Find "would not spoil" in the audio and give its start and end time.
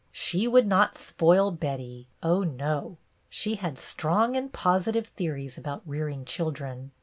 0.47-1.51